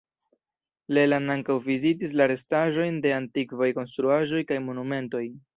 [0.97, 5.25] Leland ankaŭ vizitis la restaĵojn de antikvaj konstruaĵoj kaj monumentoj.